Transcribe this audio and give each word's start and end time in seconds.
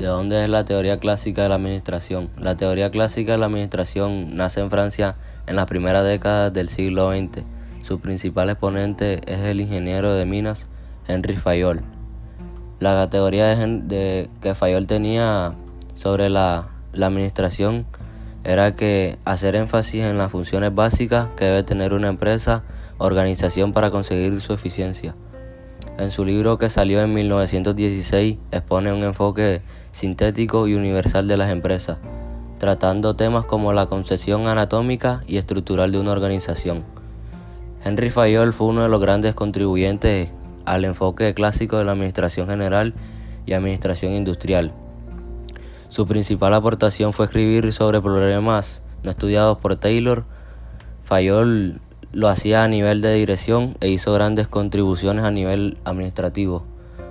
¿De 0.00 0.06
dónde 0.06 0.42
es 0.42 0.48
la 0.48 0.64
teoría 0.64 0.98
clásica 0.98 1.42
de 1.42 1.50
la 1.50 1.56
administración? 1.56 2.30
La 2.38 2.56
teoría 2.56 2.90
clásica 2.90 3.32
de 3.32 3.38
la 3.38 3.44
administración 3.44 4.34
nace 4.34 4.60
en 4.60 4.70
Francia 4.70 5.16
en 5.46 5.56
las 5.56 5.66
primeras 5.66 6.06
décadas 6.06 6.54
del 6.54 6.70
siglo 6.70 7.10
XX. 7.10 7.44
Su 7.82 8.00
principal 8.00 8.48
exponente 8.48 9.20
es 9.26 9.40
el 9.40 9.60
ingeniero 9.60 10.14
de 10.14 10.24
minas 10.24 10.68
Henry 11.06 11.36
Fayol. 11.36 11.82
La 12.78 13.10
teoría 13.10 13.54
de, 13.54 14.30
que 14.40 14.54
Fayol 14.54 14.86
tenía 14.86 15.54
sobre 15.96 16.30
la, 16.30 16.68
la 16.94 17.08
administración 17.08 17.84
era 18.42 18.74
que 18.76 19.18
hacer 19.26 19.54
énfasis 19.54 20.04
en 20.04 20.16
las 20.16 20.32
funciones 20.32 20.74
básicas 20.74 21.28
que 21.36 21.44
debe 21.44 21.62
tener 21.62 21.92
una 21.92 22.08
empresa 22.08 22.62
organización 22.96 23.74
para 23.74 23.90
conseguir 23.90 24.40
su 24.40 24.54
eficiencia. 24.54 25.14
En 26.00 26.10
su 26.10 26.24
libro 26.24 26.56
que 26.56 26.70
salió 26.70 27.02
en 27.02 27.12
1916 27.12 28.38
expone 28.52 28.90
un 28.90 29.02
enfoque 29.02 29.60
sintético 29.92 30.66
y 30.66 30.74
universal 30.74 31.28
de 31.28 31.36
las 31.36 31.50
empresas, 31.50 31.98
tratando 32.56 33.16
temas 33.16 33.44
como 33.44 33.74
la 33.74 33.84
concesión 33.84 34.46
anatómica 34.46 35.22
y 35.26 35.36
estructural 35.36 35.92
de 35.92 35.98
una 35.98 36.12
organización. 36.12 36.84
Henry 37.84 38.08
Fayol 38.08 38.54
fue 38.54 38.68
uno 38.68 38.82
de 38.82 38.88
los 38.88 38.98
grandes 38.98 39.34
contribuyentes 39.34 40.30
al 40.64 40.86
enfoque 40.86 41.34
clásico 41.34 41.76
de 41.76 41.84
la 41.84 41.92
administración 41.92 42.46
general 42.46 42.94
y 43.44 43.52
administración 43.52 44.14
industrial. 44.14 44.72
Su 45.90 46.06
principal 46.06 46.54
aportación 46.54 47.12
fue 47.12 47.26
escribir 47.26 47.74
sobre 47.74 48.00
problemas 48.00 48.82
no 49.02 49.10
estudiados 49.10 49.58
por 49.58 49.76
Taylor. 49.76 50.24
Fayol 51.04 51.82
lo 52.12 52.28
hacía 52.28 52.64
a 52.64 52.68
nivel 52.68 53.00
de 53.00 53.14
dirección 53.14 53.76
e 53.80 53.88
hizo 53.88 54.12
grandes 54.12 54.48
contribuciones 54.48 55.24
a 55.24 55.30
nivel 55.30 55.78
administrativo, 55.84 56.64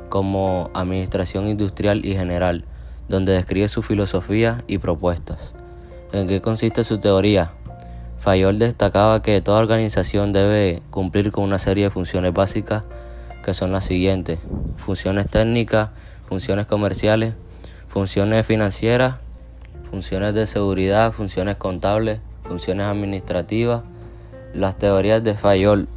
como 0.09 0.69
Administración 0.73 1.47
Industrial 1.47 2.05
y 2.05 2.15
General, 2.15 2.65
donde 3.07 3.33
describe 3.33 3.69
su 3.69 3.81
filosofía 3.81 4.63
y 4.67 4.77
propuestas. 4.77 5.55
¿En 6.11 6.27
qué 6.27 6.41
consiste 6.41 6.83
su 6.83 6.97
teoría? 6.97 7.53
Fayol 8.19 8.59
destacaba 8.59 9.21
que 9.21 9.39
toda 9.41 9.59
organización 9.59 10.33
debe 10.33 10.81
cumplir 10.89 11.31
con 11.31 11.45
una 11.45 11.59
serie 11.59 11.85
de 11.85 11.89
funciones 11.89 12.33
básicas 12.33 12.83
que 13.43 13.53
son 13.53 13.71
las 13.71 13.85
siguientes. 13.85 14.39
Funciones 14.77 15.27
técnicas, 15.27 15.91
funciones 16.27 16.65
comerciales, 16.65 17.35
funciones 17.87 18.45
financieras, 18.45 19.15
funciones 19.89 20.33
de 20.33 20.45
seguridad, 20.45 21.13
funciones 21.13 21.55
contables, 21.55 22.19
funciones 22.43 22.87
administrativas, 22.87 23.83
las 24.53 24.77
teorías 24.77 25.23
de 25.23 25.35
Fayol. 25.35 25.87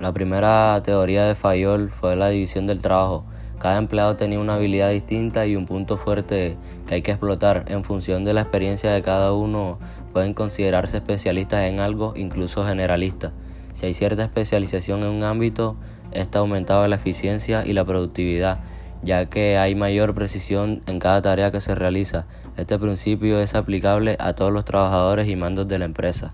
La 0.00 0.12
primera 0.12 0.80
teoría 0.84 1.24
de 1.24 1.34
Fayol 1.34 1.90
fue 1.90 2.14
la 2.14 2.28
división 2.28 2.66
del 2.66 2.80
trabajo. 2.80 3.24
Cada 3.58 3.78
empleado 3.78 4.16
tenía 4.16 4.38
una 4.38 4.54
habilidad 4.54 4.90
distinta 4.90 5.46
y 5.46 5.56
un 5.56 5.66
punto 5.66 5.96
fuerte 5.96 6.56
que 6.86 6.94
hay 6.94 7.02
que 7.02 7.10
explotar. 7.10 7.64
En 7.66 7.82
función 7.82 8.24
de 8.24 8.34
la 8.34 8.42
experiencia 8.42 8.92
de 8.92 9.02
cada 9.02 9.32
uno, 9.32 9.80
pueden 10.12 10.32
considerarse 10.32 10.98
especialistas 10.98 11.64
en 11.64 11.80
algo, 11.80 12.14
incluso 12.16 12.64
generalistas. 12.64 13.32
Si 13.74 13.86
hay 13.86 13.94
cierta 13.94 14.22
especialización 14.22 15.02
en 15.02 15.08
un 15.08 15.24
ámbito, 15.24 15.76
esta 16.12 16.38
aumentaba 16.38 16.86
la 16.86 16.96
eficiencia 16.96 17.66
y 17.66 17.72
la 17.72 17.84
productividad, 17.84 18.60
ya 19.02 19.26
que 19.26 19.58
hay 19.58 19.74
mayor 19.74 20.14
precisión 20.14 20.82
en 20.86 21.00
cada 21.00 21.20
tarea 21.20 21.50
que 21.50 21.60
se 21.60 21.74
realiza. 21.74 22.26
Este 22.56 22.78
principio 22.78 23.40
es 23.40 23.56
aplicable 23.56 24.16
a 24.20 24.34
todos 24.34 24.52
los 24.52 24.64
trabajadores 24.64 25.28
y 25.28 25.34
mandos 25.34 25.66
de 25.66 25.80
la 25.80 25.84
empresa. 25.84 26.32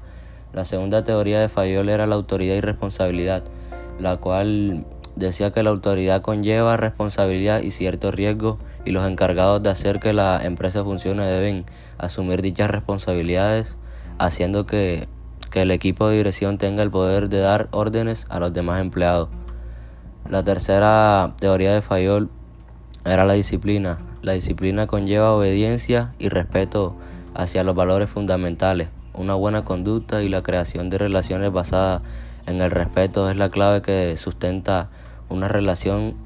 La 0.55 0.65
segunda 0.65 1.03
teoría 1.03 1.41
de 1.41 1.49
Fayol 1.49 1.89
era 1.89 2.07
la 2.07 2.15
autoridad 2.15 2.55
y 2.55 2.61
responsabilidad, 2.61 3.43
la 3.99 4.19
cual 4.19 4.87
decía 5.17 5.51
que 5.51 5.65
la 5.65 5.71
autoridad 5.71 6.23
conlleva 6.23 6.77
responsabilidad 6.77 7.61
y 7.61 7.73
cierto 7.73 8.13
riesgo 8.13 8.59
y 8.85 8.93
los 8.93 9.05
encargados 9.05 9.63
de 9.65 9.71
hacer 9.71 9.99
que 9.99 10.13
la 10.13 10.45
empresa 10.45 10.85
funcione 10.85 11.25
deben 11.25 11.65
asumir 11.99 12.41
dichas 12.41 12.71
responsabilidades, 12.71 13.77
haciendo 14.19 14.65
que, 14.65 15.09
que 15.51 15.63
el 15.63 15.73
equipo 15.73 16.09
de 16.09 16.19
dirección 16.19 16.57
tenga 16.57 16.85
el 16.85 16.91
poder 16.93 17.29
de 17.29 17.41
dar 17.41 17.67
órdenes 17.73 18.27
a 18.31 18.39
los 18.39 18.53
demás 18.53 18.81
empleados. 18.81 19.31
La 20.31 20.45
tercera 20.45 21.35
teoría 21.41 21.75
de 21.75 21.83
Fayol 21.83 22.31
era 23.05 23.25
la 23.25 23.33
disciplina. 23.33 23.99
La 24.23 24.33
disciplina 24.33 24.87
conlleva 24.87 25.33
obediencia 25.33 26.15
y 26.21 26.29
respeto 26.29 26.95
hacia 27.35 27.65
los 27.65 27.75
valores 27.75 28.09
fundamentales. 28.09 28.89
Una 29.15 29.35
buena 29.35 29.65
conducta 29.65 30.23
y 30.23 30.29
la 30.29 30.43
creación 30.43 30.91
de 30.91 30.99
relaciones 30.99 31.53
basadas 31.53 32.03
en 32.47 32.61
el 32.61 32.73
respeto 32.73 33.31
es 33.31 33.37
la 33.37 33.49
clave 33.49 33.81
que 33.81 34.17
sustenta 34.17 34.91
una 35.29 35.47
relación 35.47 36.17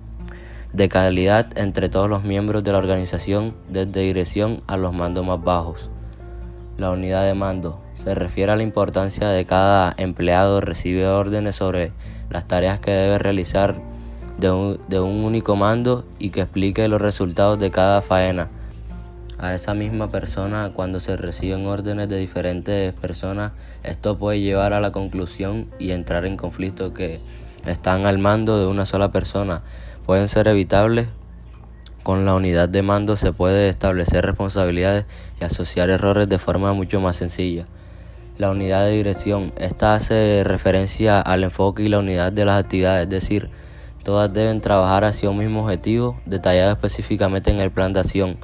de 0.73 0.89
calidad 0.89 1.47
entre 1.59 1.91
todos 1.91 2.09
los 2.09 2.25
miembros 2.25 2.65
de 2.65 2.73
la 2.73 2.79
organización, 2.79 3.55
desde 3.69 4.01
dirección 4.01 4.63
a 4.67 4.79
los 4.79 4.95
mandos 4.95 5.27
más 5.27 5.43
bajos. 5.43 5.91
La 6.79 6.91
unidad 6.91 7.27
de 7.27 7.35
mando 7.35 7.83
se 7.95 8.15
refiere 8.15 8.53
a 8.53 8.57
la 8.57 8.63
importancia 8.63 9.29
de 9.29 9.45
cada 9.45 9.95
empleado 9.99 10.63
recibe 10.63 11.07
órdenes 11.07 11.57
sobre 11.57 11.93
las 12.31 12.49
tareas 12.49 12.81
que 12.81 12.93
debe 12.93 13.19
realizar 13.19 13.83
de 14.39 14.51
un, 14.51 14.81
de 14.89 14.99
un 14.99 15.25
único 15.25 15.57
mando 15.57 16.07
y 16.19 16.31
que 16.31 16.41
explique 16.41 16.89
los 16.89 17.03
resultados 17.03 17.59
de 17.59 17.71
cada 17.71 18.01
faena 18.01 18.49
a 19.39 19.55
esa 19.55 19.73
misma 19.75 20.11
persona 20.11 20.73
cuando 20.75 20.99
se 20.99 21.17
reciben 21.17 21.67
órdenes 21.67 22.09
de 22.09 22.19
diferentes 22.19 22.93
personas, 22.93 23.53
esto 23.85 24.19
puede 24.19 24.41
llevar 24.41 24.73
a 24.73 24.81
la 24.81 24.91
conclusión 24.91 25.69
y 25.79 25.93
entrar 25.93 26.25
en 26.25 26.37
conflictos 26.37 26.93
que 26.93 27.21
están 27.67 28.07
al 28.07 28.19
mando 28.19 28.59
de 28.59 28.67
una 28.67 28.85
sola 28.85 29.13
persona. 29.13 29.63
Pueden 30.07 30.29
ser 30.29 30.49
evitables. 30.49 31.09
Con 32.03 32.25
la 32.25 32.35
unidad 32.35 32.69
de 32.69 32.83
mando 32.83 33.17
se 33.17 33.33
puede 33.33 33.69
establecer 33.69 34.25
responsabilidades 34.25 35.05
y 35.41 35.45
asociar 35.45 35.91
errores 35.91 36.29
de 36.29 36.39
forma 36.39 36.73
mucho 36.73 37.01
más 37.01 37.17
sencilla. 37.17 37.67
La 38.39 38.51
unidad 38.51 38.85
de 38.87 38.93
dirección. 38.93 39.53
Esta 39.57 39.95
hace 39.95 40.43
referencia 40.45 41.21
al 41.21 41.45
enfoque 41.45 41.83
y 41.83 41.89
la 41.89 41.99
unidad 41.99 42.33
de 42.33 42.45
las 42.45 42.65
actividades, 42.65 43.05
es 43.05 43.11
decir, 43.11 43.51
todas 44.05 44.33
deben 44.33 44.61
trabajar 44.61 45.05
hacia 45.05 45.29
un 45.29 45.39
mismo 45.39 45.65
objetivo, 45.65 46.19
detallado 46.25 46.73
específicamente 46.73 47.51
en 47.51 47.61
el 47.61 47.71
plan 47.71 47.93
de 47.93 48.01
acción. 48.01 48.39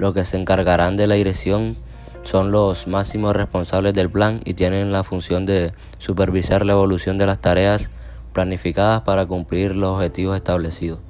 Los 0.00 0.14
que 0.14 0.24
se 0.24 0.38
encargarán 0.38 0.96
de 0.96 1.06
la 1.06 1.16
dirección 1.16 1.76
son 2.22 2.52
los 2.52 2.86
máximos 2.86 3.36
responsables 3.36 3.92
del 3.92 4.08
plan 4.08 4.40
y 4.46 4.54
tienen 4.54 4.92
la 4.92 5.04
función 5.04 5.44
de 5.44 5.74
supervisar 5.98 6.64
la 6.64 6.72
evolución 6.72 7.18
de 7.18 7.26
las 7.26 7.38
tareas 7.38 7.90
planificadas 8.32 9.02
para 9.02 9.26
cumplir 9.26 9.76
los 9.76 9.96
objetivos 9.96 10.36
establecidos. 10.36 11.00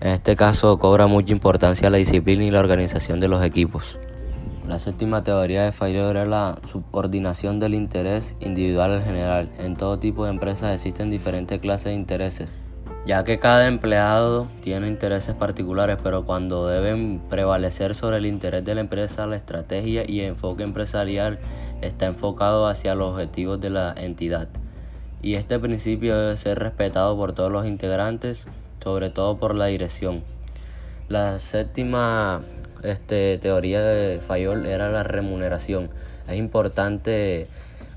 En 0.00 0.10
este 0.10 0.36
caso 0.36 0.78
cobra 0.78 1.08
mucha 1.08 1.32
importancia 1.32 1.90
la 1.90 1.96
disciplina 1.96 2.44
y 2.44 2.52
la 2.52 2.60
organización 2.60 3.18
de 3.18 3.26
los 3.26 3.42
equipos. 3.42 3.98
La 4.64 4.78
séptima 4.78 5.24
teoría 5.24 5.64
de 5.64 5.72
Fayol 5.72 6.10
era 6.10 6.24
la 6.24 6.60
subordinación 6.70 7.58
del 7.58 7.74
interés 7.74 8.36
individual 8.38 8.92
al 8.92 9.02
general. 9.02 9.50
En 9.58 9.74
todo 9.76 9.98
tipo 9.98 10.24
de 10.24 10.30
empresas 10.30 10.72
existen 10.72 11.10
diferentes 11.10 11.58
clases 11.58 11.86
de 11.86 11.94
intereses 11.94 12.52
ya 13.06 13.22
que 13.22 13.38
cada 13.38 13.66
empleado 13.66 14.48
tiene 14.62 14.88
intereses 14.88 15.34
particulares, 15.34 15.98
pero 16.02 16.24
cuando 16.24 16.66
deben 16.66 17.20
prevalecer 17.28 17.94
sobre 17.94 18.16
el 18.16 18.26
interés 18.26 18.64
de 18.64 18.74
la 18.74 18.80
empresa, 18.80 19.26
la 19.26 19.36
estrategia 19.36 20.04
y 20.08 20.22
enfoque 20.22 20.62
empresarial 20.62 21.38
está 21.82 22.06
enfocado 22.06 22.66
hacia 22.66 22.94
los 22.94 23.12
objetivos 23.12 23.60
de 23.60 23.70
la 23.70 23.92
entidad. 23.94 24.48
Y 25.20 25.34
este 25.34 25.58
principio 25.58 26.16
debe 26.16 26.36
ser 26.38 26.58
respetado 26.58 27.14
por 27.16 27.34
todos 27.34 27.52
los 27.52 27.66
integrantes, 27.66 28.46
sobre 28.82 29.10
todo 29.10 29.36
por 29.38 29.54
la 29.54 29.66
dirección. 29.66 30.22
La 31.08 31.38
séptima 31.38 32.42
este, 32.82 33.36
teoría 33.36 33.82
de 33.82 34.20
Fayol 34.20 34.64
era 34.64 34.90
la 34.90 35.02
remuneración. 35.02 35.90
Es 36.26 36.36
importante 36.36 37.48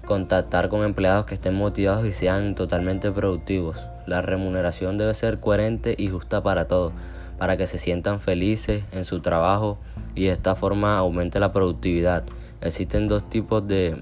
contactar 0.06 0.68
con 0.68 0.84
empleados 0.84 1.26
que 1.26 1.36
estén 1.36 1.56
motivados 1.56 2.06
y 2.06 2.12
sean 2.12 2.56
totalmente 2.56 3.12
productivos. 3.12 3.86
La 4.08 4.22
remuneración 4.22 4.98
debe 4.98 5.14
ser 5.14 5.42
coherente 5.42 5.94
y 5.98 6.08
justa 6.08 6.42
para 6.42 6.70
todos, 6.70 6.94
para 7.38 7.58
que 7.58 7.68
se 7.68 7.78
sientan 7.78 8.22
felices 8.22 8.86
en 8.94 9.04
su 9.04 9.20
trabajo 9.20 9.78
y 10.16 10.26
de 10.26 10.32
esta 10.32 10.56
forma 10.56 10.98
aumente 10.98 11.42
la 11.42 11.52
productividad. 11.52 12.24
Existen 12.62 13.10
dos 13.10 13.30
tipos 13.30 13.68
de, 13.68 14.02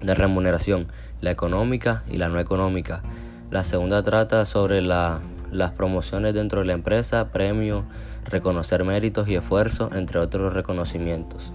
de 0.00 0.14
remuneración, 0.14 0.88
la 1.20 1.30
económica 1.30 2.02
y 2.10 2.16
la 2.16 2.30
no 2.30 2.40
económica. 2.40 3.02
La 3.50 3.62
segunda 3.62 4.02
trata 4.02 4.46
sobre 4.46 4.80
la, 4.80 5.20
las 5.52 5.72
promociones 5.72 6.32
dentro 6.32 6.60
de 6.60 6.66
la 6.66 6.72
empresa, 6.72 7.28
premios, 7.28 7.84
reconocer 8.24 8.84
méritos 8.84 9.28
y 9.28 9.34
esfuerzos, 9.34 9.94
entre 9.94 10.18
otros 10.18 10.54
reconocimientos. 10.54 11.52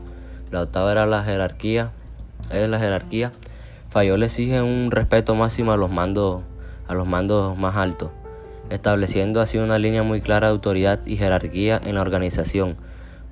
La 0.51 0.61
octava 0.61 0.91
era 0.91 1.07
la 1.07 1.23
jerarquía, 1.23 1.93
es 2.51 2.69
la 2.69 2.77
jerarquía. 2.77 3.31
Fayol 3.89 4.21
exige 4.21 4.61
un 4.61 4.91
respeto 4.91 5.33
máximo 5.33 5.71
a 5.71 5.77
los 5.77 5.89
mandos 5.89 6.43
a 6.91 6.93
los 6.93 7.07
mandos 7.07 7.57
más 7.57 7.77
altos, 7.77 8.11
estableciendo 8.69 9.39
así 9.39 9.57
una 9.57 9.79
línea 9.79 10.03
muy 10.03 10.19
clara 10.19 10.47
de 10.47 10.51
autoridad 10.51 10.99
y 11.05 11.15
jerarquía 11.15 11.79
en 11.81 11.95
la 11.95 12.01
organización, 12.01 12.75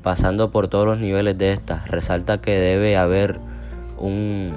pasando 0.01 0.50
por 0.50 0.69
todos 0.69 0.85
los 0.85 0.97
niveles 0.97 1.38
de 1.38 1.51
esta. 1.51 1.83
Resalta 1.88 2.39
que 2.39 2.57
debe 2.57 2.95
haber 2.95 3.38
un, 3.97 4.53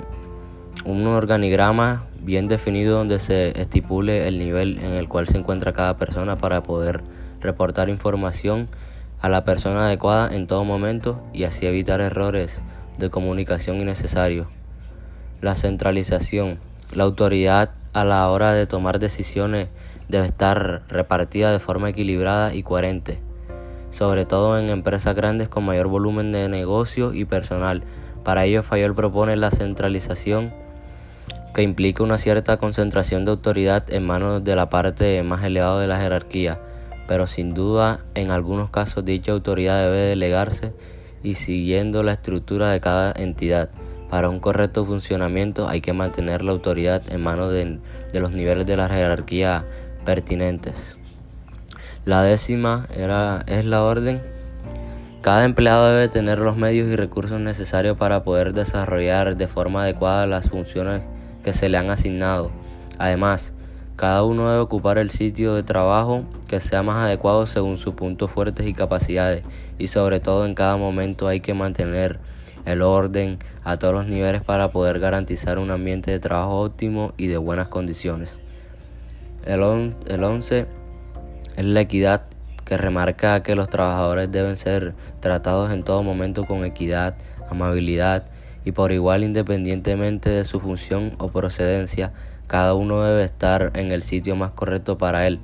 un 0.84 1.06
organigrama 1.08 2.04
bien 2.20 2.46
definido 2.46 2.96
donde 2.96 3.19
se 3.19 3.60
estipule 3.60 4.28
el 4.28 4.38
nivel 4.38 4.78
en 4.78 4.93
el 4.93 5.08
cual 5.08 5.26
se 5.26 5.37
encuentra 5.37 5.72
cada 5.72 5.96
persona 5.96 6.38
para 6.38 6.62
poder 6.62 7.02
reportar 7.40 7.88
información 7.88 8.69
a 9.20 9.28
la 9.28 9.44
persona 9.44 9.87
adecuada 9.87 10.32
en 10.32 10.46
todo 10.46 10.64
momento 10.64 11.20
y 11.32 11.43
así 11.43 11.66
evitar 11.66 12.00
errores 12.00 12.62
de 12.99 13.10
comunicación 13.10 13.81
innecesarios. 13.81 14.46
La 15.40 15.56
centralización. 15.56 16.60
La 16.93 17.02
autoridad 17.02 17.70
a 17.93 18.05
la 18.05 18.29
hora 18.31 18.53
de 18.53 18.67
tomar 18.67 18.99
decisiones 18.99 19.69
debe 20.09 20.27
estar 20.27 20.83
repartida 20.89 21.53
de 21.53 21.59
forma 21.59 21.91
equilibrada 21.91 22.55
y 22.55 22.62
coherente, 22.62 23.21
sobre 23.91 24.25
todo 24.25 24.59
en 24.59 24.69
empresas 24.71 25.15
grandes 25.15 25.49
con 25.49 25.65
mayor 25.65 25.89
volumen 25.89 26.33
de 26.33 26.49
negocio 26.49 27.15
y 27.15 27.25
personal. 27.25 27.83
Para 28.25 28.44
ello, 28.44 28.62
Fayol 28.62 28.94
propone 28.94 29.37
la 29.37 29.50
centralización 29.50 30.53
que 31.55 31.62
implica 31.62 32.03
una 32.03 32.19
cierta 32.19 32.56
concentración 32.56 33.25
de 33.25 33.33
autoridad 33.33 33.85
en 33.93 34.06
manos 34.06 34.43
de 34.43 34.56
la 34.56 34.71
parte 34.71 35.23
más 35.23 35.45
elevada 35.45 35.81
de 35.81 35.87
la 35.87 36.00
jerarquía 36.00 36.59
pero 37.06 37.27
sin 37.27 37.55
duda 37.55 38.00
en 38.15 38.31
algunos 38.31 38.71
casos 38.71 39.05
dicha 39.05 39.33
autoridad 39.33 39.83
debe 39.83 39.99
delegarse 39.99 40.73
y 41.23 41.35
siguiendo 41.35 42.03
la 42.03 42.12
estructura 42.12 42.71
de 42.71 42.81
cada 42.81 43.12
entidad. 43.12 43.71
Para 44.12 44.29
un 44.29 44.41
correcto 44.41 44.85
funcionamiento 44.85 45.70
hay 45.70 45.81
que 45.81 45.94
mantener 45.94 46.43
la 46.44 46.53
autoridad 46.53 47.03
en 47.11 47.23
manos 47.23 47.50
de, 47.50 47.81
los 48.12 48.32
niveles 48.32 48.67
de 48.67 48.76
la 48.76 48.87
jerarquía 48.87 49.64
pertinentes. 50.05 50.99
La 52.05 52.23
décima 52.23 52.88
era, 52.94 53.43
es 53.47 53.64
la 53.64 53.82
orden. 53.82 54.20
Cada 55.23 55.47
empleado 55.47 55.88
debe 55.88 56.09
tener 56.09 56.41
los 56.41 56.59
medios 56.59 56.88
y 56.88 56.97
recursos 56.97 57.41
necesarios 57.41 57.97
para 57.97 58.23
poder 58.23 58.53
desarrollar 58.53 59.38
de 59.38 59.49
forma 59.49 59.85
adecuada 59.85 60.26
las 60.26 60.50
funciones 60.50 61.00
que 61.43 61.55
se 61.55 61.70
le 61.70 61.79
han 61.79 61.88
asignado. 61.88 62.50
Además, 62.99 63.55
cada 63.97 64.25
uno 64.25 64.50
debe 64.50 64.61
ocupar 64.61 64.99
el 64.99 65.09
sitio 65.09 65.55
de 65.55 65.62
trabajo 65.62 66.25
que 66.49 66.61
sea 66.61 66.82
más 66.82 66.97
adecuado 66.97 67.47
según 67.47 67.79
sus 67.79 67.94
puntos 67.94 68.31
fuertes 68.31 68.67
y 68.67 68.75
capacidades 68.75 69.43
y 69.79 69.87
sobre 69.87 70.20
todo 70.20 70.44
en 70.44 70.55
cada 70.55 70.76
momento 70.76 71.29
hay 71.29 71.41
que 71.41 71.55
mantener 71.55 72.20
el 72.64 72.82
orden 72.82 73.38
a 73.64 73.79
todos 73.79 73.94
los 73.94 74.06
niveles 74.06 74.43
para 74.43 74.70
poder 74.70 75.00
garantizar 75.00 75.59
un 75.59 75.70
ambiente 75.70 76.11
de 76.11 76.20
trabajo 76.20 76.61
óptimo 76.61 77.12
y 77.17 77.26
de 77.26 77.37
buenas 77.37 77.69
condiciones. 77.69 78.38
El 79.44 79.62
11 79.62 80.67
es 81.56 81.64
la 81.64 81.81
equidad 81.81 82.23
que 82.64 82.76
remarca 82.76 83.43
que 83.43 83.56
los 83.56 83.69
trabajadores 83.69 84.31
deben 84.31 84.56
ser 84.56 84.94
tratados 85.20 85.73
en 85.73 85.82
todo 85.82 86.03
momento 86.03 86.47
con 86.47 86.64
equidad, 86.64 87.17
amabilidad 87.50 88.25
y 88.64 88.73
por 88.73 88.93
igual 88.93 89.25
independientemente 89.25 90.31
de 90.31 90.44
su 90.44 90.61
función 90.61 91.14
o 91.19 91.29
procedencia 91.29 92.12
cada 92.53 92.75
uno 92.75 93.03
debe 93.03 93.25
estar 93.25 93.70
en 93.75 93.93
el 93.93 94.03
sitio 94.03 94.37
más 94.37 94.50
correcto 94.50 94.99
para 94.99 95.26
él. 95.26 95.41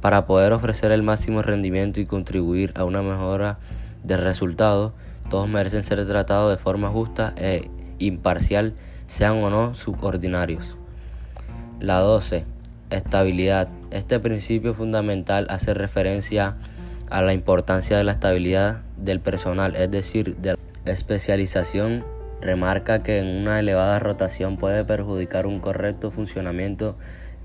Para 0.00 0.24
poder 0.26 0.52
ofrecer 0.52 0.92
el 0.92 1.02
máximo 1.02 1.42
rendimiento 1.42 1.98
y 2.00 2.06
contribuir 2.06 2.72
a 2.76 2.84
una 2.84 3.02
mejora 3.02 3.58
de 4.04 4.16
resultados, 4.16 4.92
todos 5.30 5.48
merecen 5.48 5.84
ser 5.84 6.04
tratados 6.06 6.50
de 6.50 6.62
forma 6.62 6.88
justa 6.88 7.34
e 7.36 7.70
imparcial, 7.98 8.74
sean 9.06 9.42
o 9.42 9.50
no 9.50 9.74
subordinarios. 9.74 10.76
La 11.80 11.98
12. 11.98 12.44
Estabilidad. 12.90 13.68
Este 13.90 14.18
principio 14.20 14.74
fundamental 14.74 15.46
hace 15.50 15.74
referencia 15.74 16.56
a 17.10 17.22
la 17.22 17.32
importancia 17.32 17.96
de 17.96 18.04
la 18.04 18.12
estabilidad 18.12 18.82
del 18.96 19.20
personal, 19.20 19.76
es 19.76 19.90
decir, 19.90 20.36
de 20.36 20.56
la 20.84 20.92
especialización 20.92 22.04
Remarca 22.40 23.02
que 23.02 23.18
en 23.18 23.26
una 23.26 23.58
elevada 23.58 23.98
rotación 23.98 24.58
puede 24.58 24.84
perjudicar 24.84 25.46
un 25.46 25.58
correcto 25.58 26.12
funcionamiento 26.12 26.94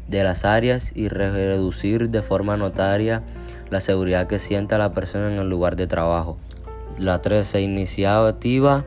de 0.07 0.23
las 0.23 0.45
áreas 0.45 0.91
y 0.93 1.07
reducir 1.07 2.09
de 2.09 2.21
forma 2.21 2.57
notaria 2.57 3.23
la 3.71 3.79
seguridad 3.79 4.27
que 4.27 4.37
sienta 4.37 4.77
la 4.77 4.93
persona 4.93 5.33
en 5.33 5.39
el 5.39 5.49
lugar 5.49 5.75
de 5.77 5.87
trabajo. 5.87 6.37
La 6.97 7.21
13. 7.21 7.61
Iniciativa 7.61 8.85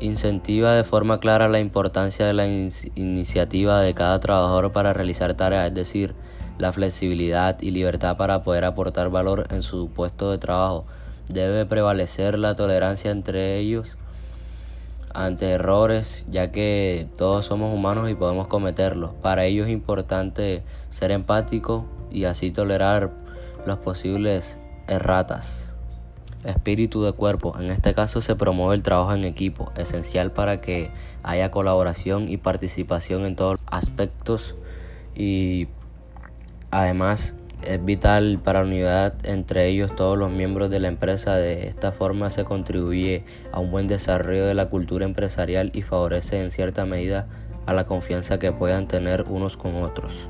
incentiva 0.00 0.72
de 0.72 0.84
forma 0.84 1.20
clara 1.20 1.48
la 1.48 1.60
importancia 1.60 2.26
de 2.26 2.32
la 2.32 2.46
iniciativa 2.46 3.80
de 3.80 3.94
cada 3.94 4.18
trabajador 4.20 4.72
para 4.72 4.92
realizar 4.92 5.34
tareas, 5.34 5.68
es 5.68 5.74
decir, 5.74 6.14
la 6.58 6.72
flexibilidad 6.72 7.60
y 7.60 7.70
libertad 7.70 8.16
para 8.16 8.42
poder 8.42 8.64
aportar 8.64 9.10
valor 9.10 9.46
en 9.50 9.62
su 9.62 9.90
puesto 9.90 10.30
de 10.30 10.38
trabajo. 10.38 10.86
Debe 11.28 11.66
prevalecer 11.66 12.38
la 12.38 12.54
tolerancia 12.54 13.10
entre 13.10 13.58
ellos 13.58 13.98
ante 15.14 15.50
errores, 15.50 16.24
ya 16.30 16.52
que 16.52 17.08
todos 17.16 17.46
somos 17.46 17.74
humanos 17.74 18.10
y 18.10 18.14
podemos 18.14 18.48
cometerlos. 18.48 19.12
Para 19.22 19.44
ello 19.44 19.64
es 19.64 19.70
importante 19.70 20.62
ser 20.90 21.10
empático 21.10 21.86
y 22.10 22.24
así 22.24 22.50
tolerar 22.50 23.12
los 23.66 23.78
posibles 23.78 24.58
erratas. 24.88 25.75
Espíritu 26.44 27.02
de 27.02 27.12
cuerpo. 27.12 27.56
En 27.58 27.70
este 27.70 27.94
caso 27.94 28.20
se 28.20 28.36
promueve 28.36 28.74
el 28.74 28.82
trabajo 28.82 29.14
en 29.14 29.24
equipo, 29.24 29.72
esencial 29.76 30.32
para 30.32 30.60
que 30.60 30.90
haya 31.22 31.50
colaboración 31.50 32.28
y 32.28 32.36
participación 32.36 33.24
en 33.24 33.36
todos 33.36 33.60
los 33.60 33.62
aspectos 33.66 34.54
y 35.14 35.68
además 36.70 37.34
es 37.62 37.84
vital 37.84 38.38
para 38.42 38.60
la 38.60 38.66
unidad 38.66 39.14
entre 39.24 39.66
ellos 39.68 39.94
todos 39.96 40.16
los 40.18 40.30
miembros 40.30 40.70
de 40.70 40.80
la 40.80 40.88
empresa. 40.88 41.36
De 41.36 41.66
esta 41.68 41.92
forma 41.92 42.30
se 42.30 42.44
contribuye 42.44 43.24
a 43.52 43.60
un 43.60 43.70
buen 43.70 43.88
desarrollo 43.88 44.46
de 44.46 44.54
la 44.54 44.68
cultura 44.68 45.04
empresarial 45.04 45.70
y 45.74 45.82
favorece 45.82 46.42
en 46.42 46.50
cierta 46.50 46.84
medida 46.84 47.26
a 47.66 47.72
la 47.72 47.86
confianza 47.86 48.38
que 48.38 48.52
puedan 48.52 48.86
tener 48.86 49.22
unos 49.22 49.56
con 49.56 49.76
otros. 49.82 50.28